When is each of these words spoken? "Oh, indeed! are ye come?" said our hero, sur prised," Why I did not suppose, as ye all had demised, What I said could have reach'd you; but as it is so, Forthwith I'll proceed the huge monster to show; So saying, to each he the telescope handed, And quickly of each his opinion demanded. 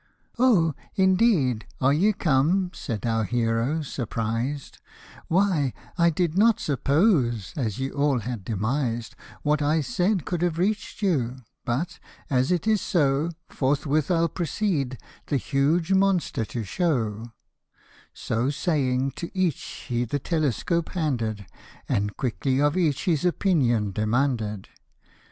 "Oh, 0.49 0.73
indeed! 0.95 1.67
are 1.79 1.93
ye 1.93 2.11
come?" 2.11 2.71
said 2.73 3.05
our 3.05 3.23
hero, 3.23 3.83
sur 3.83 4.07
prised," 4.07 4.79
Why 5.27 5.73
I 5.95 6.09
did 6.09 6.35
not 6.35 6.59
suppose, 6.59 7.53
as 7.55 7.77
ye 7.77 7.91
all 7.91 8.21
had 8.21 8.43
demised, 8.43 9.13
What 9.43 9.61
I 9.61 9.81
said 9.81 10.25
could 10.25 10.41
have 10.41 10.57
reach'd 10.57 11.03
you; 11.03 11.37
but 11.65 11.99
as 12.31 12.51
it 12.51 12.65
is 12.65 12.81
so, 12.81 13.29
Forthwith 13.49 14.09
I'll 14.09 14.27
proceed 14.27 14.97
the 15.27 15.37
huge 15.37 15.93
monster 15.93 16.45
to 16.45 16.63
show; 16.63 17.31
So 18.11 18.49
saying, 18.49 19.11
to 19.17 19.29
each 19.37 19.85
he 19.87 20.03
the 20.03 20.17
telescope 20.17 20.93
handed, 20.93 21.45
And 21.87 22.17
quickly 22.17 22.59
of 22.59 22.75
each 22.75 23.05
his 23.05 23.23
opinion 23.23 23.91
demanded. 23.91 24.67